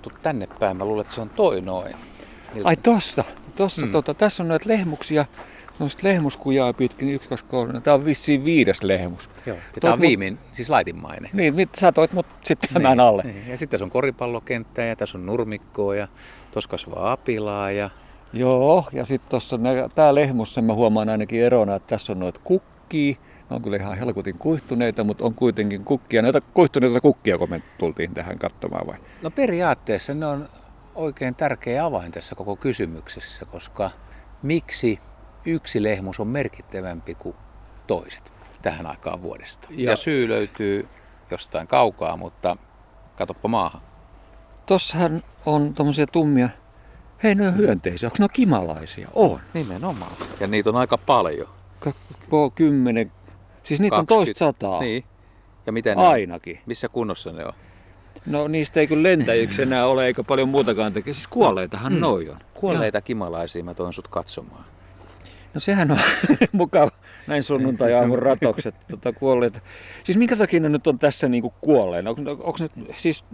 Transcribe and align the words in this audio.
katsottu 0.00 0.22
tänne 0.22 0.46
päin. 0.60 0.76
Mä 0.76 0.84
luulen, 0.84 1.00
että 1.00 1.14
se 1.14 1.20
on 1.20 1.30
toi 1.30 1.60
noin. 1.60 1.94
Ai 2.64 2.76
tossa, 2.76 3.24
tossa 3.56 3.86
Mm. 3.86 3.92
tota, 3.92 4.14
tässä 4.14 4.42
on 4.42 4.48
noita 4.48 4.68
lehmuksia, 4.68 5.24
semmoista 5.72 6.00
lehmuskujaa 6.08 6.72
pitkin, 6.72 7.08
yksi, 7.14 7.28
kaksi, 7.28 7.44
kolme. 7.44 7.80
Tämä 7.80 7.94
on 7.94 8.04
vissiin 8.04 8.44
viides 8.44 8.82
lehmus. 8.82 9.28
Joo. 9.46 9.56
Tää 9.80 9.92
on 9.92 9.98
mut- 9.98 10.02
viimein, 10.02 10.38
siis 10.52 10.70
laitinmainen. 10.70 11.30
Niin, 11.32 11.54
mit, 11.54 11.68
sä 11.80 11.92
toit 11.92 12.12
mut 12.12 12.26
sitten 12.44 12.70
tämän 12.72 12.90
Niin, 12.98 13.00
alle. 13.00 13.22
Niin. 13.22 13.48
Ja 13.48 13.56
sitten 13.58 13.68
tässä 13.70 13.84
on 13.84 13.90
koripallokenttä 13.90 14.82
ja 14.82 14.96
tässä 14.96 15.18
on 15.18 15.26
nurmikkoa 15.26 15.94
ja 15.94 16.08
tuossa 16.52 16.70
kasvaa 16.70 17.12
apilaa 17.12 17.70
ja 17.70 17.90
Joo, 18.32 18.84
ja 18.92 19.04
sitten 19.06 19.30
tuossa 19.30 19.58
tämä 19.94 20.14
lehmus, 20.14 20.54
sen 20.54 20.64
mä 20.64 20.72
huomaan 20.74 21.08
ainakin 21.08 21.42
erona, 21.42 21.74
että 21.74 21.88
tässä 21.88 22.12
on 22.12 22.18
noita 22.20 22.40
kukkia. 22.44 23.14
Ne 23.50 23.56
on 23.56 23.62
kyllä 23.62 23.76
ihan 23.76 23.98
helkutin 23.98 24.38
kuihtuneita, 24.38 25.04
mutta 25.04 25.24
on 25.24 25.34
kuitenkin 25.34 25.84
kukkia. 25.84 26.22
Näitä 26.22 26.40
kuihtuneita 26.40 27.00
kukkia, 27.00 27.38
kun 27.38 27.50
me 27.50 27.62
tultiin 27.78 28.14
tähän 28.14 28.38
katsomaan 28.38 28.86
vai? 28.86 28.96
No 29.22 29.30
periaatteessa 29.30 30.14
ne 30.14 30.26
on 30.26 30.48
oikein 30.94 31.34
tärkeä 31.34 31.84
avain 31.84 32.12
tässä 32.12 32.34
koko 32.34 32.56
kysymyksessä, 32.56 33.44
koska 33.44 33.90
miksi 34.42 34.98
yksi 35.46 35.82
lehmus 35.82 36.20
on 36.20 36.28
merkittävämpi 36.28 37.14
kuin 37.14 37.36
toiset 37.86 38.32
tähän 38.62 38.86
aikaan 38.86 39.22
vuodesta? 39.22 39.68
Ja, 39.70 39.90
Ja- 39.90 39.96
syy 39.96 40.28
löytyy 40.28 40.88
jostain 41.30 41.66
kaukaa, 41.66 42.16
mutta 42.16 42.56
katoppa 43.16 43.48
maahan. 43.48 43.82
Tossahan 44.66 45.22
on 45.46 45.74
tommosia 45.74 46.06
tummia, 46.06 46.48
hei 47.22 47.34
ne 47.34 47.48
on 47.48 47.56
hyönteisiä, 47.56 48.06
onko 48.06 48.16
ne 48.18 48.24
on 48.24 48.30
kimalaisia? 48.32 49.08
On. 49.14 49.40
Nimenomaan. 49.54 50.12
Ja 50.40 50.46
niitä 50.46 50.70
on 50.70 50.76
aika 50.76 50.98
paljon. 50.98 51.48
Ka- 51.80 51.92
ko- 52.26 52.50
kymmenen, 52.54 53.12
siis 53.62 53.80
niitä 53.80 53.96
on 53.96 54.06
20. 54.06 54.14
toista 54.14 54.38
sataa. 54.38 54.80
Niin. 54.80 55.04
Ja 55.66 55.72
miten 55.72 55.96
ne 55.96 56.02
on? 56.02 56.08
Ainakin. 56.08 56.58
Missä 56.66 56.88
kunnossa 56.88 57.32
ne 57.32 57.44
on? 57.46 57.52
No 58.26 58.48
niistä 58.48 58.80
ei 58.80 58.86
kyllä 58.86 59.02
lentäjiksi 59.02 59.62
enää 59.62 59.86
ole, 59.86 60.06
eikä 60.06 60.22
paljon 60.22 60.48
muutakaan 60.48 60.92
tekee. 60.92 61.14
Siis 61.14 61.26
kuolleitahan 61.28 61.92
Mm. 61.92 61.98
noi 62.00 62.28
on. 62.28 62.36
Kuolleita 62.54 63.00
kimalaisia 63.00 63.64
mä 63.64 63.74
toin 63.74 63.92
sut 63.92 64.08
katsomaan. 64.08 64.64
No 65.54 65.60
sehän 65.60 65.90
on 65.90 65.98
mukava 66.52 66.90
näin 67.26 67.42
sunnuntai-aamun 67.42 68.18
ratokset 68.18 68.74
tota, 68.90 69.12
kuolleita. 69.12 69.60
Siis 70.04 70.18
minkä 70.18 70.36
takia 70.36 70.60
ne 70.60 70.68
nyt 70.68 70.86
on 70.86 70.98
tässä 70.98 71.28
niinku 71.28 71.54
kuolleena? 71.60 72.10
Onko, 72.10 72.30
onko 72.30 72.58
ne 72.60 72.68
siis... 72.96 73.24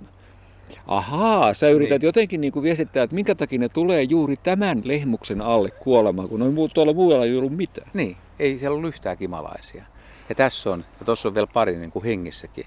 Ahaa, 0.86 1.54
sä 1.54 1.69
yrität 1.69 2.02
Niin. 2.02 2.06
jotenkin 2.08 2.41
niinku 2.41 2.62
viestittää, 2.62 3.02
että 3.02 3.14
minkä 3.14 3.34
takia 3.34 3.58
ne 3.58 3.69
tulee 3.69 4.02
juuri 4.02 4.36
tämän 4.36 4.80
lehmuksen 4.84 5.41
alle 5.41 5.70
kuolemaan, 5.70 6.28
kun 6.28 6.42
on 6.42 6.54
tuolla 6.74 6.92
muualla 6.92 7.24
ei 7.24 7.36
ollut 7.36 7.56
mitään. 7.56 7.91
Niin, 7.94 8.16
ei 8.38 8.58
siellä 8.58 8.77
ollut 8.77 8.88
yhtään 8.88 9.19
kimalaisia. 9.19 9.84
Ja 10.28 10.34
tässä 10.34 10.70
on, 10.70 10.84
ja 11.00 11.06
tuossa 11.06 11.28
on 11.28 11.34
vielä 11.34 11.46
pari 11.55 11.77
niin 11.77 11.92
kuin 11.92 12.05
hengissäkin. 12.05 12.66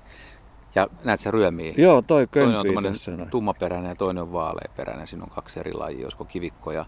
Ja 0.76 0.88
näet 1.04 1.20
sä 1.20 1.32
ryömiä. 1.32 1.74
Joo, 1.78 2.02
toi 2.02 2.28
Toinen 2.28 2.60
on 2.60 2.66
kömpii 2.66 2.92
tässä. 2.92 3.12
noin. 3.12 3.30
tummaperäinen 3.30 3.90
ja 3.90 3.96
toinen 3.96 4.24
on 4.24 4.34
vaaleaperäinen. 4.34 5.08
Siinä 5.08 5.24
on 5.24 5.30
kaksi 5.30 5.60
eri 5.60 5.74
lajia, 5.74 6.06
olisiko 6.06 6.26
kivikko 6.26 6.72
ja 6.72 6.86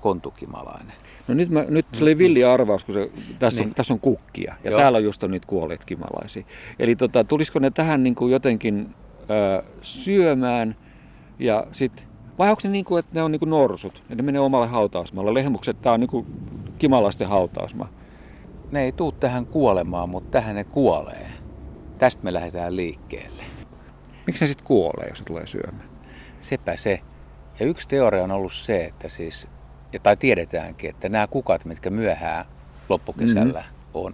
kontukimalainen. 0.00 0.92
No 1.28 1.34
nyt, 1.34 1.50
mä, 1.50 1.64
nyt 1.68 1.86
se 1.92 2.04
oli 2.04 2.18
villi 2.18 2.44
arvaus, 2.44 2.84
kun 2.84 2.94
se, 2.94 3.10
tässä, 3.38 3.62
on, 3.62 3.66
Niin. 3.66 3.74
tässä 3.74 3.94
on 3.94 4.00
kukkia 4.00 4.54
ja 4.64 4.70
Joo. 4.70 4.80
täällä 4.80 4.96
on 4.96 5.04
just 5.04 5.22
on 5.22 5.30
niitä 5.30 5.46
kuolleet 5.46 5.84
kimalaisia. 5.84 6.44
Eli 6.78 6.96
tota, 6.96 7.24
tulisiko 7.24 7.58
ne 7.58 7.70
tähän 7.70 8.02
niin 8.02 8.14
kuin 8.14 8.32
jotenkin 8.32 8.94
ö, 9.30 9.62
syömään 9.82 10.76
ja 11.38 11.66
sit, 11.72 12.08
vai 12.38 12.48
onko 12.50 12.60
se 12.60 12.68
niin 12.68 12.84
kuin, 12.84 12.98
että 12.98 13.10
ne 13.14 13.22
on 13.22 13.32
niin 13.32 13.40
kuin 13.40 13.50
norsut, 13.50 13.96
että 13.96 14.14
ne 14.14 14.22
menee 14.22 14.40
omalle 14.40 14.66
hautausmaalle. 14.66 15.34
Lehmukset, 15.34 15.82
tämä 15.82 15.92
on 15.92 16.00
niin 16.00 16.10
kuin 16.10 16.26
kimalaisten 16.78 17.28
hautausmaa. 17.28 17.88
Ne 18.70 18.82
ei 18.82 18.92
tuu 18.92 19.12
tähän 19.12 19.46
kuolemaan, 19.46 20.08
mutta 20.08 20.30
tähän 20.30 20.56
ne 20.56 20.64
kuolee. 20.64 21.26
Tästä 21.98 22.24
me 22.24 22.32
lähdetään 22.32 22.76
liikkeelle. 22.76 23.42
Miksi 24.26 24.44
ne 24.44 24.48
sitten 24.48 24.66
kuolee, 24.66 25.08
jos 25.08 25.18
ne 25.18 25.24
tulee 25.24 25.46
syömään? 25.46 25.88
Sepä 26.40 26.76
se. 26.76 27.00
Ja 27.60 27.66
yksi 27.66 27.88
teoria 27.88 28.24
on 28.24 28.30
ollut 28.30 28.52
se, 28.52 28.84
että 28.84 29.08
siis, 29.08 29.48
ja 29.92 30.00
tai 30.00 30.16
tiedetäänkin, 30.16 30.90
että 30.90 31.08
nämä 31.08 31.26
kukat, 31.26 31.64
mitkä 31.64 31.90
myöhään 31.90 32.44
loppukesällä 32.88 33.60
mm-hmm. 33.60 33.90
on, 33.94 34.12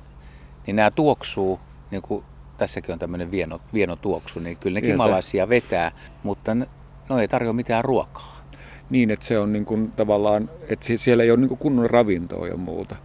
niin 0.66 0.76
nämä 0.76 0.90
tuoksuu, 0.90 1.60
niin 1.90 2.02
kuin 2.02 2.24
tässäkin 2.56 2.92
on 2.92 2.98
tämmöinen 2.98 3.30
vieno, 3.30 3.60
vieno 3.72 3.96
tuoksu, 3.96 4.40
niin 4.40 4.56
kyllä 4.56 4.74
ne 4.74 4.80
Tietää. 4.80 4.94
kimalaisia 4.94 5.48
vetää, 5.48 5.92
mutta 6.22 6.54
ne, 6.54 6.66
no 7.08 7.18
ei 7.18 7.28
tarjoa 7.28 7.52
mitään 7.52 7.84
ruokaa. 7.84 8.44
Niin, 8.90 9.10
että 9.10 9.26
se 9.26 9.38
on 9.38 9.52
niin 9.52 9.64
kuin 9.64 9.92
tavallaan, 9.92 10.50
että 10.68 10.86
si- 10.86 10.98
siellä 10.98 11.24
ei 11.24 11.30
ole 11.30 11.40
niin 11.40 11.48
kuin 11.48 11.58
kunnon 11.58 11.90
ravintoa 11.90 12.48
ja 12.48 12.56
muuta. 12.56 12.96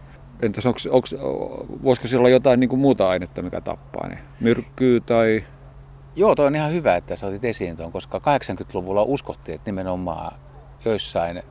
Entäs 0.42 0.66
onks, 0.66 0.86
onks, 0.86 1.14
voisiko 1.82 2.08
siellä 2.08 2.20
olla 2.20 2.28
jotain 2.28 2.60
niin 2.60 2.70
kuin 2.70 2.80
muuta 2.80 3.08
ainetta, 3.08 3.42
mikä 3.42 3.60
tappaa 3.60 4.08
ne? 4.08 4.18
Myrkkyy 4.40 5.00
tai... 5.00 5.44
Joo, 6.16 6.34
toi 6.34 6.46
on 6.46 6.56
ihan 6.56 6.72
hyvä, 6.72 6.96
että 6.96 7.16
sä 7.16 7.26
otit 7.26 7.44
esiin 7.44 7.76
tuon, 7.76 7.92
koska 7.92 8.18
80-luvulla 8.18 9.02
uskottiin, 9.02 9.54
että 9.54 9.70
nimenomaan 9.70 10.32
joissain 10.84 11.42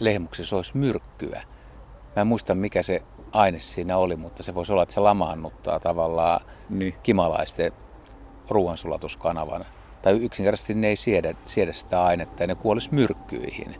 lehmuksissa 0.00 0.56
olisi 0.56 0.76
myrkkyä. 0.76 1.42
Mä 2.16 2.20
en 2.20 2.26
muista, 2.26 2.54
mikä 2.54 2.82
se 2.82 3.02
aine 3.32 3.60
siinä 3.60 3.96
oli, 3.96 4.16
mutta 4.16 4.42
se 4.42 4.54
voisi 4.54 4.72
olla, 4.72 4.82
että 4.82 4.94
se 4.94 5.00
lamaannuttaa 5.00 5.80
tavallaan 5.80 6.40
Niin. 6.68 6.94
kimalaisten 7.02 7.72
ruoansulatuskanavan. 8.50 9.64
Tai 10.02 10.12
yksinkertaisesti 10.12 10.74
ne 10.74 10.88
ei 10.88 10.96
siedä, 10.96 11.34
siedä 11.46 11.72
sitä 11.72 12.04
ainetta 12.04 12.42
ja 12.42 12.46
ne 12.46 12.54
kuolisi 12.54 12.94
myrkkyihin. 12.94 13.76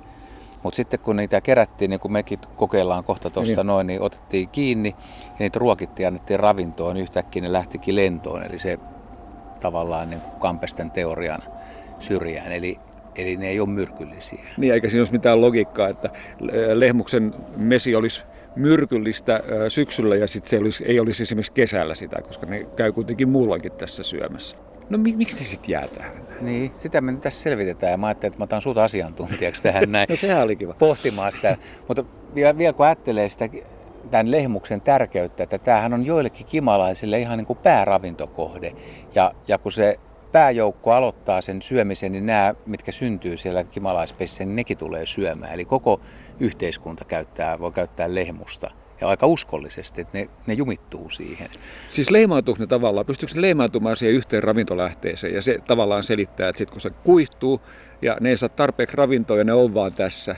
Mutta 0.65 0.77
sitten 0.77 1.01
kun 1.01 1.17
niitä 1.17 1.41
kerättiin, 1.41 1.91
niin 1.91 2.01
kuin 2.01 2.13
mekin 2.13 2.39
kokeillaan 2.57 3.05
kohta 3.05 3.31
tuosta 3.31 3.57
Niin. 3.57 3.67
noin, 3.67 3.87
niin 3.87 4.03
otettiin 4.03 4.49
kiinni 4.49 4.97
ja 5.27 5.35
niitä 5.39 5.59
ruokittiin 5.59 6.05
ja 6.05 6.09
annettiin 6.09 6.41
ravintoon, 6.41 6.95
niin 6.95 7.03
yhtäkkiä 7.03 7.43
ne 7.43 7.53
lähtikin 7.53 7.97
lentoon. 7.97 8.43
Eli 8.43 8.59
se 8.59 8.79
tavallaan 9.61 10.11
niin 10.11 10.21
kuin 10.21 10.41
Kampesten 10.41 10.91
teorian 10.91 11.41
syrjään. 12.01 12.53
Eli, 12.53 12.79
eli 13.17 13.37
ne 13.37 13.49
ei 13.49 13.61
ole 13.61 13.69
myrkyllisiä. 13.69 14.45
Niin, 14.57 14.73
eikä 14.75 14.89
siinä 14.89 15.01
olisi 15.01 15.13
mitään 15.13 15.41
logiikkaa, 15.41 15.89
että 15.89 16.11
eh, 16.53 16.69
lehmuksen 16.75 17.35
mesi 17.57 17.95
olisi 17.97 18.23
myrkyllistä 18.57 19.43
ö, 19.49 19.71
syksyllä 19.71 20.17
ja 20.17 20.27
sitten 20.29 20.51
se 20.51 20.59
olisi, 20.59 20.85
ei 20.85 21.01
olisi 21.01 21.23
esimerkiksi 21.23 21.53
kesällä 21.53 21.95
sitä, 21.95 22.23
koska 22.23 22.47
ne 22.47 22.67
käy 22.77 22.93
kuitenkin 22.93 23.29
muullakin 23.29 23.73
tässä 23.73 24.03
syömässä. 24.03 24.57
No 24.91 24.99
mi- 24.99 25.17
miksi 25.17 25.37
se 25.37 25.45
sitten 25.45 25.73
jää 25.73 25.89
tähän? 25.89 26.13
Niin, 26.41 26.73
sitä 26.77 27.01
me 27.01 27.13
nyt 27.13 27.21
tässä 27.21 27.43
selvitetään 27.43 27.91
ja 27.91 27.97
mä 27.97 28.07
ajattelin, 28.07 28.33
että 28.33 28.41
mä 28.41 28.45
otan 28.45 28.63
sut 28.63 28.79
asiantuntijaksi 28.79 29.63
tähän 29.63 29.93
näin. 29.93 30.07
No 30.11 30.17
sehän 30.17 30.43
oli 30.43 30.57
kiva. 30.57 30.75
pohtimaan 30.75 31.33
sitä. 31.33 31.57
Mutta 31.89 32.05
vielä, 32.35 32.59
vielä 32.59 32.73
kun 32.73 32.87
ajattelee 32.87 33.29
sitä 33.29 33.49
tämän 34.11 34.31
lehmuksen 34.31 34.81
tärkeyttä, 34.81 35.43
että 35.43 35.59
tämähän 35.59 35.95
on 35.95 36.07
joillekin 36.07 36.47
kimalaisille 36.47 37.19
ihan 37.19 37.39
niin 37.39 37.47
kuin 37.47 37.59
pääravintokohde. 37.63 38.73
Ja, 39.15 39.33
ja 39.49 39.59
kun 39.59 39.73
se 39.73 39.99
pääjoukko 40.33 40.93
aloittaa 40.93 41.41
sen 41.41 41.63
syömisen, 41.63 42.13
niin 42.13 42.27
nämä, 42.27 42.55
mitkä 42.67 42.93
syntyy 42.93 43.37
siellä 43.37 43.65
kimalaispeissä, 43.65 44.45
niin 44.45 44.57
nekin 44.57 44.79
tulee 44.79 45.07
syömään. 45.07 45.55
Eli 45.55 45.65
koko 45.65 46.01
yhteiskunta 46.41 47.05
käyttää, 47.05 47.59
voi 47.59 47.73
käyttää 47.73 48.15
lehmusta. 48.15 48.71
Ja 49.05 49.09
aika 49.09 49.27
uskollisesti, 49.27 50.01
että 50.01 50.19
ne, 50.19 50.29
ne 50.47 50.55
jumittuu 50.55 51.11
siihen. 51.11 51.51
Siis 51.91 52.11
leimautuuko 52.11 52.61
ne 52.61 52.67
tavallaan, 52.67 53.07
pystyykö 53.07 53.35
ne 53.35 53.41
leimautumaan 53.41 53.97
siihen 53.97 54.15
yhteen 54.15 54.43
ravintolähteeseen 54.43 55.35
ja 55.35 55.43
se 55.43 55.59
tavallaan 55.67 56.05
selittää, 56.05 56.49
että 56.49 56.59
sitten 56.59 56.73
kun 56.73 56.81
se 56.81 56.91
kuihtuu 56.91 57.61
ja 58.03 58.17
ne 58.21 58.29
ei 58.31 58.37
saa 58.37 58.49
tarpeeksi 58.49 58.97
ravintoa 58.97 59.39
ja 59.39 59.45
ne 59.45 59.53
on 59.53 59.75
vaan 59.75 59.93
tässä, 59.93 60.37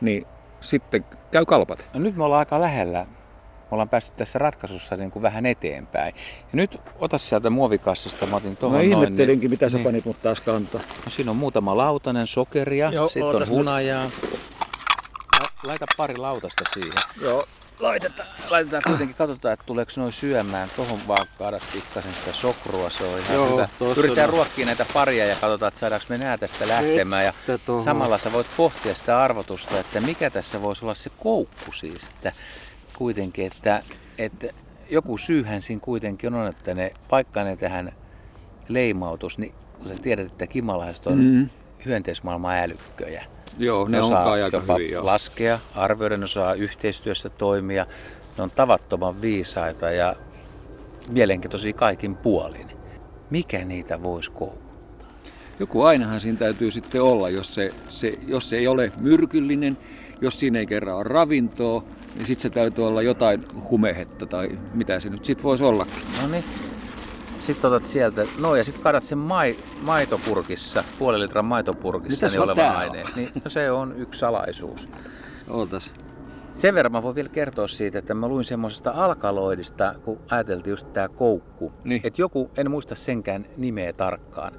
niin 0.00 0.26
sitten 0.60 1.04
käy 1.30 1.44
kalpat. 1.46 1.86
No 1.94 2.00
nyt 2.00 2.16
me 2.16 2.24
ollaan 2.24 2.38
aika 2.38 2.60
lähellä. 2.60 3.06
Me 3.08 3.74
ollaan 3.74 3.88
päästy 3.88 4.12
tässä 4.16 4.38
ratkaisussa 4.38 4.96
niin 4.96 5.10
kuin 5.10 5.22
vähän 5.22 5.46
eteenpäin. 5.46 6.14
Ja 6.42 6.52
nyt 6.52 6.80
ota 6.98 7.18
sieltä 7.18 7.50
muovikassasta, 7.50 8.26
mä 8.26 8.36
otin 8.36 8.56
tuohon 8.56 8.78
noin. 8.78 8.88
ihmettelinkin, 8.90 9.50
mitä 9.50 9.68
sä 9.68 9.76
niin. 9.76 9.84
panit 9.84 10.04
mut 10.04 10.22
taas 10.22 10.40
kantaa. 10.40 10.80
No, 11.04 11.10
siinä 11.10 11.30
on 11.30 11.36
muutama 11.36 11.76
lautanen 11.76 12.26
sokeria, 12.26 12.90
sitten 12.90 13.24
on 13.24 13.48
hunajaa. 13.48 14.10
La- 15.40 15.68
Laita 15.70 15.86
pari 15.96 16.16
lautasta 16.16 16.64
siihen. 16.74 16.92
Joo, 17.22 17.46
Laitetaan, 17.80 18.28
laitetaan 18.50 18.82
kuitenkin, 18.86 19.16
katsotaan, 19.16 19.54
että 19.54 19.66
tuleeko 19.66 19.92
noin 19.96 20.12
syömään. 20.12 20.68
Tuohon 20.76 20.98
vaan 21.08 21.26
kaada 21.38 21.58
pikkasen 21.72 22.14
sitä 22.14 22.32
sokrua, 22.32 22.90
se 22.90 23.04
on 23.04 23.18
ihan 23.20 23.34
Joo, 23.34 23.52
hyvä. 23.52 23.68
Yritetään 23.96 24.28
on. 24.28 24.34
ruokkia 24.34 24.66
näitä 24.66 24.86
paria 24.94 25.26
ja 25.26 25.36
katsotaan, 25.36 25.68
että 25.68 25.80
saadaanko 25.80 26.06
me 26.08 26.18
nää 26.18 26.38
tästä 26.38 26.68
lähtemään. 26.68 27.24
Ja 27.24 27.32
samalla 27.84 28.18
sä 28.18 28.32
voit 28.32 28.46
pohtia 28.56 28.94
sitä 28.94 29.20
arvotusta, 29.22 29.80
että 29.80 30.00
mikä 30.00 30.30
tässä 30.30 30.62
voisi 30.62 30.84
olla 30.84 30.94
se 30.94 31.10
koukku 31.18 31.72
siis. 31.72 32.04
Että 32.10 32.32
kuitenkin, 32.96 33.46
että, 33.46 33.82
että 34.18 34.46
joku 34.90 35.18
syyhän 35.18 35.62
siinä 35.62 35.80
kuitenkin 35.80 36.34
on, 36.34 36.46
että 36.46 36.74
ne 36.74 36.92
paikkaa 37.08 37.44
ne 37.44 37.56
tähän 37.56 37.92
leimautus, 38.68 39.38
niin 39.38 39.54
kun 39.78 39.88
sä 39.88 40.02
tiedät, 40.02 40.26
että 40.26 40.46
kimalaiset 40.46 41.06
on 41.06 41.18
Mm. 41.18 41.48
hyönteismaailman 41.86 42.56
älykköjä. 42.56 43.24
Joo, 43.58 43.88
ne, 43.88 43.90
Ne 43.90 43.98
on 43.98 44.04
osaa 44.04 44.32
aika 44.32 44.56
jopa 44.56 44.78
joo. 44.78 45.06
laskea, 45.06 45.58
arvioida, 45.74 46.16
ne 46.16 46.24
osaa 46.24 46.54
yhteistyössä 46.54 47.28
toimia. 47.28 47.86
Ne 48.36 48.42
on 48.42 48.50
tavattoman 48.50 49.20
viisaita 49.20 49.90
ja 49.90 50.16
mielenkiintoisia 51.08 51.72
kaikin 51.72 52.16
puolin. 52.16 52.70
Mikä 53.30 53.64
niitä 53.64 54.02
voisi 54.02 54.30
koukuttaa? 54.30 55.08
Joku 55.58 55.82
ainahan 55.82 56.20
siinä 56.20 56.38
täytyy 56.38 56.70
sitten 56.70 57.02
olla, 57.02 57.28
jos 57.28 57.54
se, 57.54 57.70
se, 57.88 58.12
jos 58.26 58.48
se 58.48 58.56
ei 58.56 58.68
ole 58.68 58.92
myrkyllinen, 59.00 59.76
jos 60.20 60.40
siinä 60.40 60.58
ei 60.58 60.66
kerran 60.66 60.96
ole 60.96 61.02
ravintoa, 61.04 61.84
niin 62.16 62.26
sitten 62.26 62.42
se 62.42 62.50
täytyy 62.50 62.86
olla 62.86 63.02
jotain 63.02 63.44
humehetta 63.70 64.26
tai 64.26 64.48
mitä 64.74 65.00
se 65.00 65.10
nyt 65.10 65.24
sitten 65.24 65.44
voisi 65.44 65.64
ollakin. 65.64 66.02
No 66.22 66.28
niin, 66.28 66.44
Sitten 67.46 67.70
otat 67.70 67.86
sieltä, 67.86 68.26
no 68.40 68.56
ja 68.56 68.64
sitten 68.64 68.82
kadat 68.82 69.04
sen 69.04 69.18
mai, 69.18 69.56
maitopurkissa, 69.82 70.84
puolen 70.98 71.20
litran 71.20 71.44
maitopurkissa 71.44 72.16
Mitäs 72.16 72.32
niin 72.32 72.42
olevan 72.42 72.70
on? 72.70 72.76
aineen. 72.76 73.06
Niin, 73.16 73.30
no 73.44 73.50
se 73.50 73.70
on 73.70 73.94
yksi 73.96 74.20
salaisuus. 74.20 74.88
Ootas. 75.50 75.92
Sen 76.54 76.74
verran 76.74 76.92
mä 76.92 77.02
voin 77.02 77.14
vielä 77.14 77.28
kertoa 77.28 77.68
siitä, 77.68 77.98
että 77.98 78.14
mä 78.14 78.28
luin 78.28 78.44
semmoisesta 78.44 78.90
alkaloidista, 78.90 79.94
kun 80.04 80.20
ajateltiin 80.30 80.70
just 80.70 80.92
tää 80.92 81.08
koukku. 81.08 81.72
Niin. 81.84 82.00
Että 82.04 82.22
joku, 82.22 82.50
en 82.56 82.70
muista 82.70 82.94
senkään 82.94 83.46
nimeä 83.56 83.92
tarkkaan, 83.92 84.52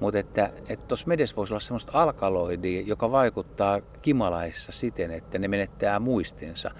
mutta 0.00 0.18
että 0.18 0.50
että 0.68 0.86
tuossa 0.86 1.06
medessä 1.06 1.36
voisi 1.36 1.52
olla 1.52 1.60
semmoista 1.60 1.92
alkaloidia, 2.02 2.80
joka 2.80 3.10
vaikuttaa 3.10 3.80
kimalaissa 4.02 4.72
siten, 4.72 5.10
että 5.10 5.38
ne 5.38 5.48
menettää 5.48 5.98
muistinsa. 6.00 6.70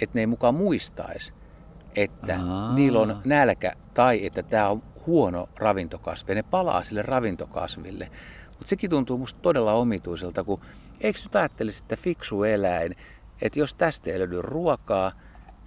Että 0.00 0.10
ne 0.14 0.20
ei 0.20 0.26
mukaan 0.26 0.54
muistaisi, 0.54 1.34
että 1.96 2.38
Aa. 2.48 2.74
niillä 2.74 3.00
on 3.00 3.16
nälkä 3.24 3.72
tai 3.94 4.26
että 4.26 4.42
tämä 4.42 4.68
on 4.68 4.82
huono 5.06 5.48
ravintokasvi. 5.56 6.30
Ja 6.30 6.34
ne 6.34 6.42
palaa 6.42 6.82
sille 6.82 7.02
ravintokasville. 7.02 8.10
Mutta 8.48 8.68
sekin 8.68 8.90
tuntuu 8.90 9.18
musta 9.18 9.40
todella 9.42 9.72
omituiselta, 9.72 10.44
kun 10.44 10.60
eikö 11.00 11.20
nyt 11.24 11.36
ajattelisi, 11.36 11.84
että 11.84 11.96
fiksu 11.96 12.44
eläin, 12.44 12.96
että 13.42 13.58
jos 13.58 13.74
tästä 13.74 14.10
ei 14.10 14.18
löydy 14.18 14.42
ruokaa 14.42 15.12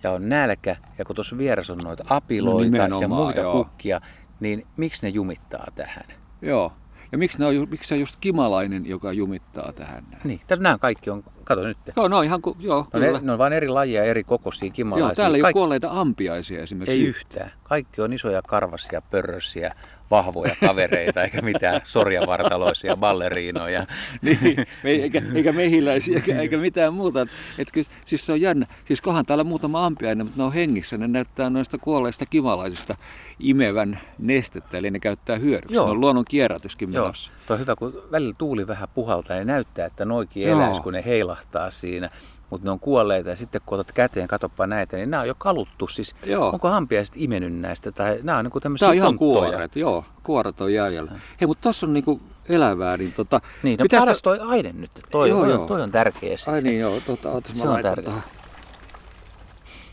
ja 0.04 0.12
on 0.12 0.30
nälkä, 0.30 0.76
ja 0.98 1.06
kun 1.06 1.16
tuossa 1.16 1.38
vieressä 1.38 1.74
on 1.74 1.80
noita 1.80 2.04
apiloita 2.10 2.66
ja 2.66 2.72
nimenomaan, 2.72 3.22
muita 3.22 3.40
joo. 3.40 3.64
kukkia, 3.64 4.02
niin 4.40 4.68
miksi 4.78 5.06
ne 5.06 5.10
jumittaa 5.10 5.68
tähän? 5.76 6.06
Joo. 6.42 6.74
Ja 7.12 7.18
miksi, 7.18 7.40
ne 7.40 7.46
on, 7.46 7.68
miksi 7.70 7.88
se 7.88 7.94
on 7.94 8.00
just 8.00 8.18
kimalainen, 8.22 8.86
joka 8.86 9.12
jumittaa 9.14 9.74
tähän? 9.74 10.04
Niin, 10.24 10.42
nämä 10.60 10.78
kaikki 10.78 11.10
on, 11.10 11.24
kato 11.48 11.64
nyt. 11.64 11.78
Joo, 11.96 12.08
no 12.08 12.22
ihan 12.22 12.42
ku, 12.42 12.58
joo, 12.60 12.78
No 12.78 13.00
kyllä. 13.00 13.12
ne, 13.12 13.20
ne 13.26 13.32
on 13.32 13.38
vain 13.38 13.54
eri 13.54 13.68
lajeja, 13.68 14.04
eri 14.04 14.24
kokoisia 14.24 14.70
kimalaisia. 14.72 15.08
joo, 15.08 15.16
täällä 15.16 15.36
ei 15.38 15.42
ole 15.42 15.46
Kaikki- 15.46 15.58
kuolleita 15.58 15.90
ampiaisia 15.92 16.62
esimerkiksi. 16.64 17.00
Ei 17.02 17.08
yhtään. 17.08 17.52
Kaikki 17.64 18.02
on 18.02 18.14
isoja 18.14 18.42
karvasia, 18.42 19.02
pörrösiä, 19.02 19.76
vahvoja 20.12 20.56
kavereita, 20.66 21.24
eikä 21.24 21.42
mitään 21.42 21.82
sorjavartaloisia 21.84 22.98
balleriinoja. 22.98 23.88
niin, 24.22 24.66
eikä, 24.84 25.22
eikä 25.36 25.52
mehiläisiä 25.52 26.16
eikä, 26.16 26.40
eikä 26.40 26.58
mitään 26.58 26.94
muuta. 26.94 27.22
Et, 27.58 27.68
siis 28.06 28.26
se 28.26 28.32
on 28.32 28.42
jännä. 28.42 28.66
Siis 28.86 29.02
kohan 29.02 29.26
täällä 29.26 29.44
muutama 29.44 29.86
ampiainen, 29.86 30.26
mutta 30.26 30.38
ne 30.42 30.44
on 30.46 30.54
hengissä. 30.54 30.98
Ne 30.98 31.08
näyttää 31.08 31.50
noista 31.50 31.78
kuolleista 31.78 32.26
kimalaisista 32.26 32.96
imevän 33.40 34.00
nestettä, 34.20 34.78
eli 34.78 34.92
ne 34.92 35.00
käyttää 35.00 35.36
hyödyksi. 35.36 35.76
Joo. 35.76 35.86
Ne 35.86 35.92
on 35.92 36.00
luonnon 36.02 36.26
kierrätyskin 36.26 36.94
Joo, 36.94 37.04
menossa. 37.04 37.32
tuo 37.48 37.54
on 37.54 37.60
hyvä, 37.60 37.76
kun 37.76 38.04
välillä 38.12 38.36
tuuli 38.38 38.68
vähän 38.68 38.88
puhaltaa 38.96 39.38
ja 39.38 39.46
näyttää, 39.46 39.86
että 39.86 40.06
noikin 40.06 40.44
Joo. 40.44 40.60
eläisi, 40.62 40.82
kun 40.82 40.94
ne 40.94 41.06
heilahtaa 41.38 41.70
siinä. 41.70 42.10
Mutta 42.50 42.66
ne 42.66 42.72
on 42.72 42.80
kuolleita 42.80 43.30
ja 43.30 43.36
sitten 43.36 43.62
kun 43.66 43.80
otat 43.80 43.92
käteen, 43.92 44.28
katoppa 44.28 44.68
näitä, 44.68 44.98
niin 44.98 45.12
nämä 45.12 45.22
on 45.22 45.28
jo 45.28 45.36
kaluttu. 45.38 45.88
Siis 45.88 46.16
Joo. 46.26 46.50
onko 46.50 46.70
hampiaiset 46.70 47.16
imennyt 47.18 47.54
näistä? 47.54 47.92
Tai 47.92 48.20
nämä 48.24 48.38
on 48.38 48.46
niin 48.46 48.62
tämmöisiä 48.62 48.86
Tämä 48.86 48.90
on 48.92 48.96
ihan 48.96 49.16
kuoret, 49.18 49.76
joo. 49.76 50.06
Kuoret 50.24 50.62
on 50.62 50.74
jäljellä. 50.74 51.12
Hei, 51.42 51.48
mutta 51.48 51.62
tuossa 51.62 51.86
on 51.86 51.94
niinku 51.94 52.22
elävää, 52.50 52.98
niin 52.98 53.14
tota... 53.14 53.42
Niin, 53.64 53.80
no 53.80 53.84
pitäisikö- 53.84 54.02
paras 54.02 54.22
toi 54.22 54.40
aine 54.40 54.74
nyt. 54.74 54.92
Toi, 55.12 55.30
Joo, 55.30 55.40
toi, 55.40 55.50
joo. 55.50 55.62
on, 55.62 55.68
toi 55.68 55.82
on 55.82 55.92
tärkeä. 55.92 56.36
Ai 56.48 56.62
niin, 56.62 56.80
joo. 56.80 57.00
Tota, 57.08 57.42
Se 57.54 57.68
on 57.68 57.82
tärkeä. 57.82 58.04
tohon. 58.04 58.22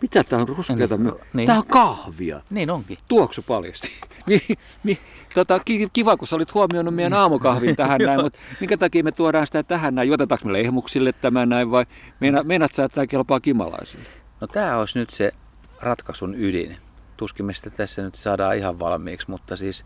Mitä 0.05 0.25
tää 0.25 0.39
on 0.39 0.49
ruskeata? 0.49 0.97
Niin, 0.97 1.05
Niin, 1.05 1.15
niin. 1.33 1.47
Tää 1.47 1.57
on 1.57 1.67
kahvia. 1.67 2.41
Niin 2.51 2.71
onkin. 2.71 2.99
Tuoksu 3.09 3.43
paljasti. 3.43 3.89
Mi, 4.27 4.41
mi, 4.85 4.99
tota, 5.35 5.61
ki- 5.65 5.89
kiva, 5.93 6.17
kun 6.17 6.29
sä 6.29 6.37
olit 6.37 6.55
huomioinut 6.55 6.95
meidän 6.95 7.13
aamukahvin 7.13 7.77
tähän 7.77 8.01
näin, 8.07 8.23
mutta 8.23 8.39
minkä 8.61 8.77
takia 8.77 9.05
me 9.05 9.13
tuodaan 9.13 9.47
sitä 9.47 9.63
tähän 9.63 9.95
näin? 9.95 10.09
Juotetaanko 10.09 10.47
me 10.47 10.53
lehmuksille 10.53 11.13
tämä 11.13 11.47
näin 11.47 11.71
vai 11.71 11.87
meina, 12.21 12.43
meinaat 12.43 12.73
sä, 12.73 12.85
että 12.85 12.95
tämä 12.95 13.07
kelpaa 13.07 13.41
kimalaisille? 13.41 14.05
No 14.41 14.47
tämä 14.47 14.79
olisi 14.79 14.99
nyt 14.99 15.11
se 15.11 15.33
ratkaisun 15.81 16.35
ydin. 16.35 16.77
Tuskin 17.17 17.47
me 17.47 17.53
sitä 17.53 17.71
tässä 17.71 18.03
nyt 18.03 18.15
saadaan 18.15 18.57
ihan 18.57 18.79
valmiiksi, 18.79 19.31
mutta 19.31 19.57
siis 19.57 19.85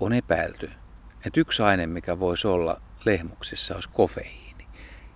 on 0.00 0.12
epäilty, 0.12 0.70
että 1.26 1.40
yksi 1.40 1.62
aine, 1.62 1.86
mikä 1.86 2.18
voisi 2.20 2.46
olla 2.48 2.80
lehmuksissa, 3.04 3.74
olisi 3.74 3.88
kofeiini. 3.92 4.66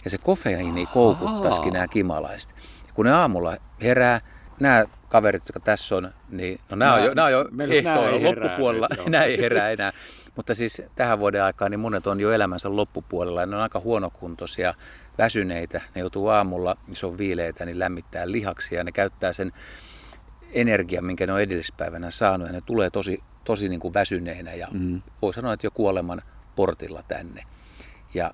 Ja 0.04 0.10
se 0.10 0.18
kofeiini 0.18 0.86
koukuttaisikin 0.86 1.72
nämä 1.72 1.88
kimalaiset. 1.88 2.54
Kun 2.98 3.06
ne 3.06 3.12
aamulla 3.12 3.56
herää, 3.82 4.20
nämä 4.60 4.84
kaverit, 5.08 5.42
jotka 5.46 5.60
tässä 5.60 5.96
on, 5.96 6.12
niin 6.30 6.60
no 6.70 6.76
nämä 6.76 6.94
on 6.94 7.04
jo, 7.04 7.14
nämä 7.14 7.26
on 7.26 7.32
jo 7.32 7.48
nämä 7.50 7.72
ehtoilla 7.74 8.08
ei 8.10 8.22
herää 8.22 8.44
loppupuolella, 8.44 8.88
nämä 9.06 9.24
ei 9.24 9.40
herää 9.40 9.70
enää. 9.70 9.92
Mutta 10.36 10.54
siis 10.54 10.82
tähän 10.94 11.18
vuoden 11.18 11.42
aikaan 11.44 11.70
niin 11.70 11.80
monet 11.80 12.06
on 12.06 12.20
jo 12.20 12.32
elämänsä 12.32 12.76
loppupuolella 12.76 13.40
ja 13.40 13.46
ne 13.46 13.56
on 13.56 13.62
aika 13.62 13.80
huonokuntoisia, 13.80 14.74
väsyneitä. 15.18 15.80
Ne 15.94 16.00
joutuu 16.00 16.28
aamulla, 16.28 16.76
se 16.92 17.06
on 17.06 17.18
viileitä, 17.18 17.64
niin 17.64 17.78
lämmittää 17.78 18.30
lihaksi 18.30 18.74
ja 18.74 18.84
ne 18.84 18.92
käyttää 18.92 19.32
sen 19.32 19.52
energian, 20.52 21.04
minkä 21.04 21.26
ne 21.26 21.32
on 21.32 21.40
edellispäivänä 21.40 22.10
saanut 22.10 22.46
ja 22.46 22.52
ne 22.52 22.60
tulee 22.66 22.90
tosi, 22.90 23.22
tosi 23.44 23.68
niin 23.68 23.80
kuin 23.80 23.94
väsyneinä 23.94 24.54
ja 24.54 24.68
Mm. 24.70 25.02
voi 25.22 25.34
sanoa, 25.34 25.52
että 25.52 25.66
jo 25.66 25.70
kuoleman 25.70 26.22
portilla 26.56 27.02
tänne. 27.08 27.42
Ja 28.14 28.30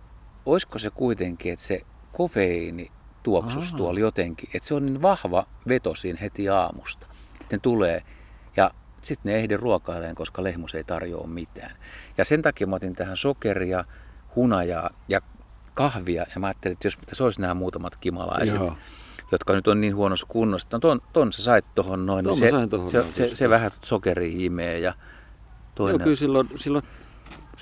olisiko 0.46 0.78
se 0.78 0.90
kuitenkin, 0.90 1.52
että 1.52 1.64
se 1.64 1.80
kofeiini 2.12 2.90
tuoksus 3.24 3.72
Aa. 3.72 3.78
tuolla 3.78 4.00
jotenkin, 4.00 4.50
että 4.54 4.68
se 4.68 4.74
on 4.74 4.86
niin 4.86 5.02
vahva 5.02 5.46
veto 5.68 5.94
siinä 5.94 6.18
heti 6.22 6.48
aamusta. 6.48 7.06
Ne 7.52 7.58
tulee 7.58 8.02
ja 8.56 8.70
sitten 9.02 9.32
ne 9.32 9.38
ehdi 9.38 9.56
ruokailemaan, 9.56 10.14
koska 10.14 10.42
lehmus 10.42 10.74
ei 10.74 10.84
tarjoa 10.84 11.26
mitään. 11.26 11.76
Ja 12.18 12.24
sen 12.24 12.42
takia 12.42 12.66
mä 12.66 12.76
otin 12.76 12.94
tähän 12.94 13.16
sokeria, 13.16 13.84
hunajaa 14.36 14.90
ja 15.08 15.20
kahvia. 15.74 16.26
Ja 16.34 16.40
mä 16.40 16.46
ajattelin, 16.46 16.72
että 16.72 16.86
jos 16.86 16.98
tässä 17.06 17.24
olisi 17.24 17.40
nämä 17.40 17.54
muutamat 17.54 17.96
kimalaiset, 17.96 18.56
Joo. 18.56 18.76
jotka 19.32 19.52
nyt 19.52 19.68
on 19.68 19.80
niin 19.80 19.96
huonossa 19.96 20.26
kunnossa. 20.26 20.68
No 20.72 20.78
ton, 20.78 21.00
ton 21.12 21.32
sä 21.32 21.42
sait 21.42 21.64
tohon 21.74 22.06
noin, 22.06 22.24
Ton 22.24 22.32
niin 22.32 22.40
se, 22.40 22.50
tohon 22.68 22.90
se, 22.90 22.98
noin, 22.98 23.12
se, 23.14 23.24
just 23.26 23.36
se, 23.36 23.48
vähän 23.50 23.70
sokeria 23.82 24.36
imee 24.38 24.78
ja 24.78 24.90
Joo, 24.90 24.96
toinen. 25.74 26.00
kyllä 26.00 26.16
silloin, 26.16 26.48
silloin, 26.56 26.84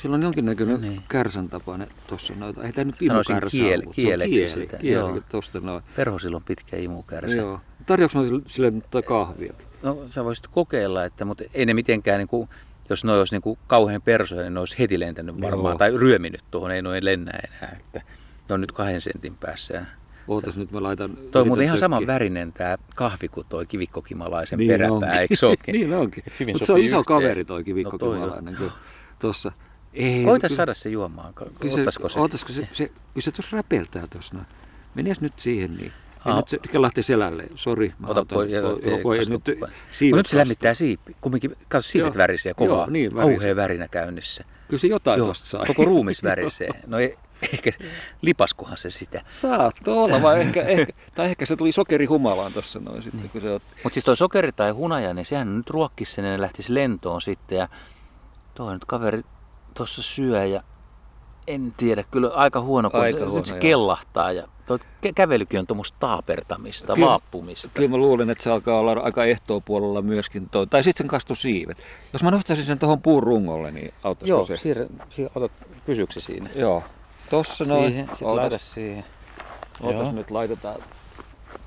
silloin 0.03 0.23
jonkinnäköinen 0.23 0.81
Niin. 0.81 0.91
niin. 0.93 1.03
kärsän 1.09 1.49
tapainen 1.49 1.89
tuossa 2.06 2.33
noita. 2.37 2.62
Ei 2.65 2.73
tämä 2.73 2.85
nyt 2.85 2.94
Sanoisin 3.06 3.33
imukärsä 3.33 3.56
kiel- 3.56 3.73
ollut, 3.75 3.87
on 3.87 3.93
kieleksi 3.94 4.35
kieli, 4.35 4.49
sitä, 4.50 4.77
Kieli, 4.77 4.94
joo. 4.94 5.21
tosta 5.31 5.61
noin. 5.61 5.83
Perhosilla 5.97 6.37
on 6.37 6.43
pitkä 6.43 6.77
imukärsä. 6.77 7.35
Joo. 7.37 7.61
Tarjoaks 7.87 8.15
mä 8.15 8.23
sille- 8.23 8.43
sille 8.47 8.71
nyt 8.71 8.85
kahvia? 9.06 9.53
No 9.83 9.99
sä 10.06 10.25
voisit 10.25 10.47
kokeilla, 10.47 11.05
että, 11.05 11.25
mutta 11.25 11.44
ei 11.55 11.67
ne 11.67 11.75
mitenkään, 11.75 12.19
niin 12.19 12.29
kuin, 12.29 12.49
jos 12.91 13.05
ne 13.05 13.12
olisi 13.12 13.35
niin 13.35 13.43
kuin 13.43 13.59
kauhean 13.67 14.03
persoja, 14.03 14.43
niin 14.43 14.55
ne 14.55 14.61
olisi 14.61 14.79
heti 14.79 15.00
lentänyt 15.00 15.41
varmaan, 15.41 15.73
Joo. 15.73 15.79
tai 15.79 15.97
ryöminyt 15.97 16.41
tuohon, 16.50 16.71
ei 16.71 16.83
noin 16.83 17.05
lennä 17.05 17.31
enää. 17.31 17.77
Että 17.81 18.03
ne 18.49 18.55
on 18.55 18.61
nyt 18.61 18.73
kahden 18.73 19.00
sentin 19.00 19.35
päässä. 19.41 19.85
Ootas 20.29 20.56
nyt 20.56 20.71
mä 20.73 20.83
laitan... 20.83 21.11
Toi 21.31 21.43
on 21.43 21.49
muuten 21.49 21.65
ihan 21.65 21.79
saman 21.79 22.06
värinen 22.06 22.53
tämä 22.53 22.77
kahvi 22.94 23.29
kuin 23.29 23.47
toi 23.49 23.67
kivikkokimalaisen 23.67 24.59
Niin 24.59 24.69
peräpää, 24.69 24.93
onkin. 24.94 25.11
eikö 25.21 25.37
se 25.37 25.47
olekin? 25.47 25.73
niin 25.73 25.94
onkin. 25.94 26.25
Mutta 26.53 26.67
se 26.67 26.73
on 26.73 26.79
iso 26.79 26.99
yhteen. 26.99 27.05
kaveri 27.05 27.44
toi 27.44 27.55
No 27.55 27.56
toi 27.61 27.65
kivikkokimalainen. 27.65 28.56
on. 28.56 28.67
No 28.67 28.73
tuossa. 29.19 29.53
Ei, 29.94 30.25
Koita 30.25 30.47
kyllä- 30.49 30.56
saada 30.56 30.75
se 30.75 30.89
juomaan. 30.89 31.35
Kyllä 31.35 31.75
se, 31.75 31.81
Ottaisiko 32.21 32.53
se? 32.53 32.55
Se, 32.55 32.69
se, 32.72 32.87
kyllä 32.89 33.25
se 33.25 33.31
tuossa 33.32 33.56
räpeltää 33.56 34.06
tuossa 34.06 34.34
noin. 34.34 34.46
Menes 34.94 35.20
nyt 35.20 35.32
siihen 35.37 35.77
niin. 35.77 35.93
Ja 36.25 36.37
nyt 36.37 36.49
se 36.49 36.58
lähti 36.82 37.03
selälle. 37.03 37.44
Sori, 37.55 37.93
mä 37.99 38.06
Ota 38.06 38.20
otan- 38.20 38.34
pois. 38.37 38.51
ja- 38.51 38.63
o- 38.67 39.17
kastu 39.17 39.32
nyt 39.32 39.70
siivet 39.93 40.17
nyt 40.17 40.27
se 40.27 40.37
lämmittää 40.37 40.75
siipi. 40.75 41.17
Kumminkin, 41.20 41.56
katso 41.69 41.91
siivet 41.91 42.15
Joo. 42.15 42.19
värisee 42.19 42.55
kovaa. 42.55 42.77
Joo, 42.77 42.87
niin, 42.91 43.15
värisee. 43.15 43.34
Kauhea 43.37 43.56
värinä 43.56 43.89
käynnissä. 43.89 44.44
Kyllä 44.69 44.81
se 44.81 44.87
jotain 44.87 45.19
Joo, 45.19 45.27
tuosta 45.27 45.46
sai. 45.46 45.67
koko 45.67 45.84
ruumis 45.84 46.22
värisee. 46.31 46.69
No 46.87 46.99
ei, 46.99 47.17
eikä, 47.53 47.70
lipaskuhan 48.22 48.77
se 48.79 48.91
sitä. 48.91 49.22
Saattoi 49.31 49.94
olla, 49.94 50.22
vai 50.22 50.41
ehkä, 50.41 50.63
ehkä, 50.63 50.93
tai 51.15 51.27
ehkä 51.27 51.46
se 51.46 51.56
tuli 51.56 51.72
sokerihumalaan 51.72 52.53
tuossa 52.53 52.81
noin 52.81 53.03
sitten, 53.03 53.31
se 53.43 53.51
otti. 53.51 53.69
Mutta 53.84 53.94
siis 53.94 54.05
toi 54.05 54.17
sokeri 54.17 54.53
tai 54.53 54.70
hunaja, 54.70 55.15
niin 55.15 55.27
sehän 55.27 55.56
nyt 55.56 55.70
ruokkisi 55.70 56.13
sen 56.13 56.25
ja 56.25 56.41
lähtisi 56.41 56.75
lentoon 56.75 57.22
sitten. 57.22 57.58
Ja 57.58 57.69
toi 58.55 58.72
nyt 58.75 58.84
kaveri 58.84 59.22
tuossa 59.74 60.02
syö 60.02 60.44
ja 60.44 60.62
en 61.46 61.74
tiedä, 61.76 62.05
kyllä 62.10 62.29
aika 62.29 62.60
huono, 62.60 62.91
kun 62.91 63.00
Aika 63.00 63.19
nyt 63.19 63.29
huono, 63.29 63.44
se 63.46 63.52
joo. 63.55 63.60
kellahtaa. 63.60 64.32
Ja 64.32 64.48
kä- 65.06 65.12
kävelykin 65.14 65.60
on 65.60 65.67
tuommoista 65.67 65.96
taapertamista, 66.00 66.94
Kyllä. 66.94 67.06
vaappumista. 67.08 67.69
Kyllä 67.74 67.88
mä 67.88 67.96
luulen, 67.96 68.31
että 68.31 68.44
se 68.44 68.50
alkaa 68.50 68.79
olla 68.79 68.93
aika 68.93 69.24
ehtoopuolella 69.24 70.02
myöskin 70.02 70.48
toi. 70.48 70.67
Tai 70.67 70.84
sitten 70.84 71.05
sen 71.05 71.08
kastu 71.08 71.34
siivet. 71.34 71.79
Jos 72.12 72.22
mä 72.22 72.31
nostaisin 72.31 72.64
sen 72.64 72.79
tuohon 72.79 73.02
puun 73.02 73.22
rungolle, 73.22 73.70
niin 73.70 73.94
auttaisiko 74.05 74.36
Joo, 74.38 74.44
se? 74.44 74.56
siirrä, 74.56 74.86
siirrä, 75.10 75.32
otat, 75.34 75.52
pysyykö 75.86 76.12
se 76.12 76.20
siinä? 76.20 76.50
Joo. 76.55 76.82
Tossa 77.31 77.64
noin. 77.64 77.86
Siihen, 77.88 78.08
sit 78.12 78.22
Ootas- 78.22 78.34
laita 78.36 78.58
siihen. 78.58 79.05
Ootas 79.81 80.00
Joo. 80.02 80.12
nyt 80.12 80.31
laitetaan 80.31 80.81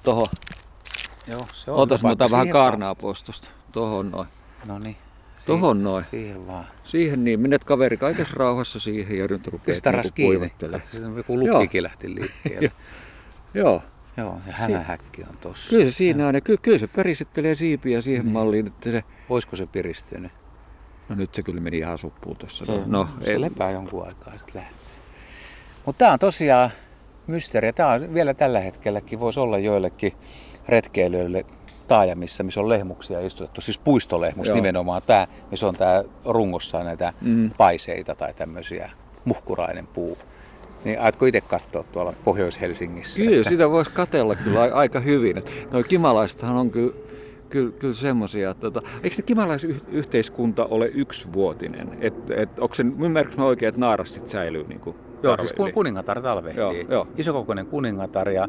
tohon. 0.04 0.28
Joo, 1.28 1.40
se 1.54 1.72
on 1.72 1.90
hyvä 1.90 2.00
mä 2.04 2.10
otan 2.12 2.32
vähän 2.32 2.50
kaarnaa 2.50 2.96
pois 2.96 3.24
tosta. 3.24 3.48
Tohon 3.72 4.12
noin. 4.12 4.28
No 4.68 4.80
niin. 4.80 4.98
Tohon 5.46 5.84
noin. 5.84 6.04
Siihen 6.04 6.48
vaan. 6.48 6.66
Siihen 6.84 7.24
niin, 7.24 7.40
menet 7.40 7.64
kaveri 7.64 7.98
kaikessa 7.98 8.34
rauhassa 8.38 8.80
siihen 8.80 9.18
ja 9.18 9.28
nyt 9.30 9.48
rupeat 9.48 9.82
niinku 9.86 10.10
kuivattelemaan. 10.16 11.18
Joku 11.18 11.40
lukkikin 11.40 11.84
lähti 11.84 12.16
liikkeelle. 12.16 12.72
Joo. 13.54 13.84
Joo, 14.18 14.38
ja 14.48 14.54
hämähäkki 14.54 15.22
on 15.30 15.38
tossa. 15.42 15.70
Kyllä 15.70 15.86
se 15.86 15.92
siinä 15.92 16.28
on. 16.28 16.36
Ja 16.36 16.42
ky- 16.42 16.58
kyllä 16.58 16.78
se 16.78 16.88
peristettelee 16.88 17.56
siipiä 17.56 18.02
siihen 18.02 18.26
Niin. 18.26 18.34
malliin, 18.34 18.68
että 18.68 18.92
se... 18.92 19.04
Oisko 19.30 19.56
se 19.56 19.66
piristynyt? 19.66 20.32
No 21.10 21.16
nyt 21.16 21.36
se 21.36 21.44
kyllä 21.44 21.62
meni 21.62 21.78
ihan 21.78 21.98
suppuun 21.98 22.38
tuossa. 22.38 22.66
Se, 22.66 22.72
No, 22.86 23.08
se 23.24 23.32
ei, 23.32 23.42
lepää 23.42 23.72
jonkun 23.72 24.08
aikaa 24.08 24.34
ja 24.34 24.40
sitten 24.40 24.56
lähtee. 24.62 24.78
Mutta 25.86 26.00
tämä 26.00 26.14
on 26.14 26.20
tosiaan 26.20 26.70
mysteeri. 27.28 27.74
Tämä 27.74 27.90
on 27.90 28.14
vielä 28.14 28.34
tällä 28.34 28.60
hetkelläkin 28.60 29.20
voisi 29.20 29.40
olla 29.40 29.58
joillekin 29.58 30.14
retkeilijöille 30.68 31.46
taajamissa, 31.88 32.44
missä 32.44 32.60
on 32.62 32.70
lehmuksia 32.70 33.20
istutettu, 33.20 33.62
siis 33.62 33.78
puistolehmus 33.78 34.48
Joo. 34.48 34.56
nimenomaan 34.56 35.02
tämä, 35.06 35.28
missä 35.52 35.68
on 35.68 35.76
tämä 35.76 36.04
rungossa 36.26 36.84
näitä 36.84 37.14
Mm. 37.22 37.52
paiseita 37.58 38.16
tai 38.16 38.34
tämmöisiä, 38.34 38.90
muhkurainen 39.26 39.88
puu. 39.88 40.18
Niin 40.86 41.00
aitko 41.00 41.26
itse 41.26 41.42
katsoa 41.42 41.84
tuolla 41.84 42.14
Pohjois-Helsingissä? 42.24 43.18
Kyllä, 43.18 43.38
että- 43.38 43.50
sitä 43.50 43.70
voisi 43.70 43.92
katella 43.92 44.36
kyllä 44.36 44.60
aika 44.74 45.00
hyvin. 45.00 45.44
Nuo 45.72 45.84
kimalaisethan 45.84 46.56
on 46.56 46.72
kyllä, 46.72 46.94
kyllä, 47.50 47.72
kyllä 47.80 47.94
semmoisia. 47.94 48.54
Tota, 48.54 48.82
eikö 49.04 49.16
se 49.16 49.22
kimalaisyhteiskunta 49.22 50.66
ole 50.66 50.92
yksivuotinen? 50.94 51.98
Et, 52.02 52.14
et, 52.32 52.60
onko 52.60 52.76
se, 52.76 52.84
ymmärrätkö 53.04 53.38
mä 53.42 53.46
oikein, 53.46 53.68
että 53.70 53.82
naaras 53.82 54.14
sit 54.14 54.28
säilyy 54.30 54.66
niin 54.68 54.80
kuin 54.80 54.96
Joo, 55.24 55.38
siis 55.38 55.54
kun 55.54 55.72
kuningatar 55.74 56.22
talvehtii. 56.22 56.62
Joo, 56.64 56.74
joo. 56.90 57.08
Isokokoinen 57.18 57.66
kuningatar 57.66 58.30
ja 58.30 58.48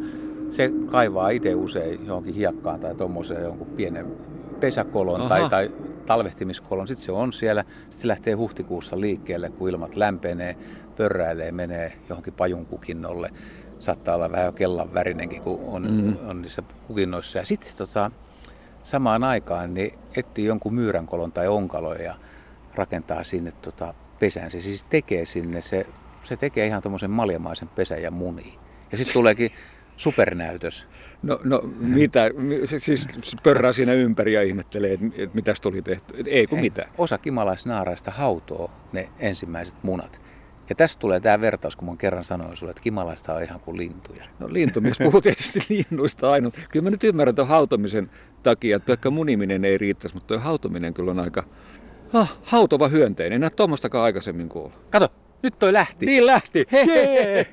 se 0.51 0.71
kaivaa 0.91 1.31
itse 1.31 1.55
usein 1.55 2.07
johonkin 2.07 2.35
hiekkaan 2.35 2.81
tai 2.81 2.95
tuommoiseen 2.95 3.43
jonkun 3.43 3.67
pienen 3.67 4.07
pesäkolon 4.61 5.21
Aha. 5.21 5.29
tai, 5.29 5.51
tai 5.51 5.71
talvehtimiskolon. 6.07 6.89
Sitten 6.89 7.07
se 7.07 7.13
on 7.13 7.33
siellä. 7.33 7.65
Sitten 7.79 8.01
se 8.01 8.09
lähtee 8.09 8.35
huhtikuussa 8.35 9.01
liikkeelle, 9.01 9.51
kun 9.51 9.69
ilmat 9.69 9.97
lämpenee, 9.97 10.57
pörräilee, 10.97 11.53
menee 11.53 11.93
johonkin 12.09 12.33
pajunkukinnolle. 12.33 13.31
Saattaa 13.79 14.15
olla 14.15 14.33
vähän 14.33 14.47
jo 14.47 14.53
kellan 14.53 14.95
värinenkin, 14.95 15.43
kun 15.43 15.61
on, 15.67 15.83
Mm. 15.91 16.17
on 16.29 16.43
niissä 16.43 16.63
kukinnoissa. 16.87 17.39
Ja 17.39 17.47
sitten 17.47 17.71
se 17.71 17.77
tota, 17.77 18.11
samaan 18.83 19.25
aikaan 19.25 19.75
niin 19.75 19.99
etsii 20.17 20.45
jonkun 20.45 20.75
myyränkolon 20.75 21.33
tai 21.33 21.49
onkalon 21.49 22.01
ja 22.01 22.15
rakentaa 22.75 23.25
sinne 23.25 23.53
tota 23.63 23.95
pesän. 24.19 24.51
Se 24.51 24.61
siis 24.61 24.85
tekee 24.85 25.27
sinne, 25.27 25.63
se, 25.63 25.87
se 26.23 26.37
tekee 26.37 26.67
ihan 26.67 26.83
tuommoisen 26.83 27.11
maljamaisen 27.11 27.69
pesän 27.69 28.03
ja 28.03 28.11
munii. 28.11 28.59
Ja 28.91 28.97
sitten 28.97 29.13
tuleekin 29.15 29.51
supernäytös. 29.97 30.87
No, 31.23 31.41
no 31.45 31.61
mitä, 31.79 32.31
siis 32.79 33.09
pörrää 33.43 33.73
siinä 33.73 33.93
ympäri 33.93 34.33
ja 34.33 34.43
ihmettelee, 34.43 34.93
että 34.93 35.07
et 35.17 35.35
mitäs 35.35 35.61
tuli 35.61 35.83
tehty. 35.83 36.15
Et 36.19 36.27
ei 36.27 36.47
kun 36.47 36.61
mitään. 36.61 36.91
Osa 36.99 37.19
kimalaisnaaraista 37.19 38.11
hautoo 38.11 38.71
ne 38.93 39.09
ensimmäiset 39.19 39.77
munat. 39.83 40.21
Ja 40.69 40.75
tästä 40.75 41.01
tulee 41.01 41.21
tämä 41.21 41.41
vertaus, 41.41 41.77
kun 41.77 41.89
mä 41.89 41.97
kerran 41.97 42.25
sanoin 42.25 42.57
sulle, 42.57 42.71
että 42.71 42.83
kimalaista 42.83 43.35
on 43.35 43.43
ihan 43.43 43.61
kuin 43.61 43.77
lintuja. 43.77 44.25
No 44.39 44.49
lintumies 44.51 44.99
puhuu 44.99 45.21
tietysti 45.21 45.61
linnuista 45.75 46.31
aina. 46.33 46.47
mutta 46.47 46.61
Kyllä 46.71 46.85
mä 46.85 46.91
nyt 46.91 47.05
ymmärrän 47.05 47.35
tuon 47.35 47.49
hautomisen 47.49 48.11
takia, 48.43 48.77
että 48.77 48.87
pelkkä 48.87 49.11
muniminen 49.11 49.65
ei 49.65 49.79
riittäisi, 49.79 50.17
mutta 50.17 50.35
tuo 50.35 50.39
hautominen 50.39 50.95
kyllä 50.95 51.11
on 51.11 51.19
aika 51.19 51.45
ah, 52.13 52.39
hautova 52.43 52.89
hyönteinen. 52.89 53.37
En 53.37 53.45
ole 53.45 53.51
tuommoistakaan 53.51 54.05
aikaisemmin 54.05 54.49
kuullut. 54.49 54.87
Kato, 54.91 55.09
nyt 55.43 55.59
toi 55.59 55.73
lähti. 55.73 56.07
Niin 56.07 56.27
lähti! 56.27 56.67
Jee! 56.87 57.47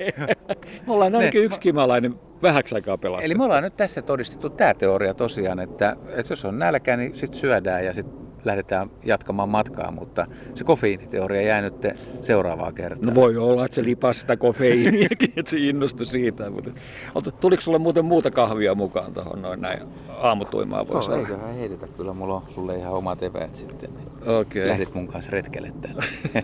Me 0.88 0.94
ollaan 0.94 1.16
ainakin 1.16 1.40
Ne- 1.40 1.46
yksi 1.46 1.60
kimalainen 1.60 2.16
vähäksi 2.44 2.76
aikaa 2.76 2.98
pelastettu. 2.98 3.26
Eli 3.26 3.38
me 3.38 3.44
ollaan 3.44 3.64
nyt 3.64 3.78
tässä 3.78 4.02
todistettu 4.02 4.50
tämä 4.50 4.74
teoria 4.74 5.14
tosiaan, 5.14 5.60
että, 5.60 5.96
että 6.08 6.32
jos 6.32 6.46
on 6.46 6.60
nälkä, 6.60 6.98
niin 6.98 7.16
sitten 7.16 7.40
syödään 7.40 7.86
ja 7.86 7.94
sitten 7.94 8.24
lähdetään 8.46 8.92
jatkamaan 9.04 9.50
matkaa, 9.50 9.92
mutta 9.92 10.28
se 10.56 10.64
kofeiiniteoria 10.64 11.42
jää 11.42 11.62
nyt 11.62 11.74
seuraavaa 12.22 12.72
kertaa. 12.72 13.10
No 13.10 13.16
voi 13.16 13.38
olla, 13.38 13.66
että 13.66 13.76
se 13.76 13.84
lipasi 13.84 14.20
sitä 14.20 14.38
kofeiiniakin, 14.38 15.34
että 15.38 15.52
se 15.52 15.58
innostui 15.58 16.06
siitä. 16.06 16.50
Mutta 17.14 17.32
tuliko 17.32 17.62
sulle 17.62 17.80
muuten 17.80 18.06
muuta 18.06 18.32
kahvia 18.32 18.76
mukaan 18.76 19.14
tuohon 19.14 19.42
noin 19.42 19.62
näin 19.62 19.80
aamutuimaan 20.10 20.88
voisi 20.88 21.10
Joo, 21.10 21.18
olla? 21.18 21.28
eiköhän 21.28 21.56
heitetä. 21.56 21.88
Kyllä 21.88 22.14
mulla 22.14 22.36
on 22.36 22.44
sulle 22.50 22.78
ihan 22.78 22.94
omat 22.94 23.24
eväät 23.24 23.56
sitten. 23.56 23.90
Niin 23.96 24.30
Okei. 24.40 24.68
Lähdit 24.68 24.94
mun 24.94 25.08
kanssa 25.08 25.32
retkelle 25.32 25.74
täällä. 25.82 26.04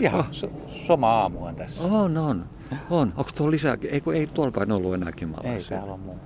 ihan 0.00 0.24
so, 0.30 0.50
soma 0.68 1.12
aamua 1.12 1.52
tässä. 1.52 1.82
On, 1.82 2.16
on. 2.16 2.44
On. 2.90 3.12
Onko 3.16 3.30
tuolla 3.36 3.50
lisää? 3.50 3.76
Ei, 3.90 4.00
kun 4.00 4.14
ei 4.14 4.26
tuolla 4.26 4.52
päin 4.52 4.72
ollut 4.72 4.94
enää 4.94 5.08
Ei 5.08 5.12
kimalaisia. 5.12 5.76
täällä 5.76 5.94
on 5.94 6.00
muu. 6.00 6.18